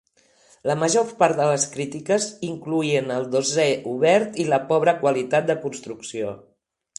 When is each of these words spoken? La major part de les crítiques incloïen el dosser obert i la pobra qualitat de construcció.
La 0.69 0.75
major 0.83 1.09
part 1.19 1.41
de 1.41 1.45
les 1.49 1.65
crítiques 1.73 2.25
incloïen 2.47 3.13
el 3.17 3.27
dosser 3.35 3.67
obert 3.93 4.41
i 4.45 4.47
la 4.49 4.61
pobra 4.73 4.97
qualitat 5.05 5.47
de 5.53 5.59
construcció. 5.69 6.35